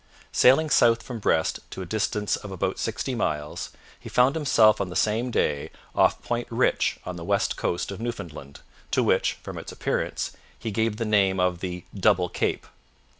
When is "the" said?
4.89-4.95, 7.17-7.23, 10.97-11.05, 11.59-11.83